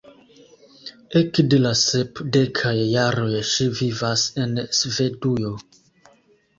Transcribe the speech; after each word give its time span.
Ekde 1.21 1.59
la 1.65 1.73
sepdekaj 1.83 2.73
jaroj 2.95 3.29
ŝi 3.53 3.71
vivas 3.83 4.27
en 4.45 4.61
Svedujo. 4.83 5.57